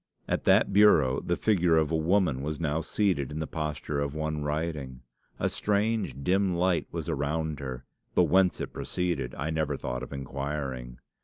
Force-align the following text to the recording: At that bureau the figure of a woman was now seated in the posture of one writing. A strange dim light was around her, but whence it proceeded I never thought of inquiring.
At 0.27 0.45
that 0.45 0.73
bureau 0.73 1.19
the 1.21 1.35
figure 1.37 1.77
of 1.77 1.91
a 1.91 1.95
woman 1.95 2.41
was 2.41 2.59
now 2.59 2.81
seated 2.81 3.31
in 3.31 3.37
the 3.37 3.45
posture 3.45 3.99
of 4.01 4.15
one 4.15 4.41
writing. 4.43 5.01
A 5.37 5.47
strange 5.47 6.23
dim 6.23 6.55
light 6.55 6.87
was 6.91 7.07
around 7.07 7.59
her, 7.59 7.85
but 8.15 8.23
whence 8.23 8.59
it 8.59 8.73
proceeded 8.73 9.35
I 9.35 9.51
never 9.51 9.77
thought 9.77 10.01
of 10.01 10.11
inquiring. 10.11 10.97